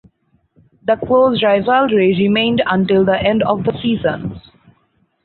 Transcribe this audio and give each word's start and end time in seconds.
The 0.87 0.95
close 0.95 1.43
rivalry 1.43 2.15
remained 2.17 2.63
until 2.65 3.05
the 3.05 3.19
end 3.21 3.43
of 3.43 3.63
the 3.65 3.79
season. 3.83 4.41